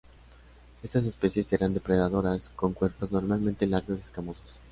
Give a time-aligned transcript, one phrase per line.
[0.81, 4.41] Estas especies eran depredadoras, con cuerpos normalmente largos y escamosos.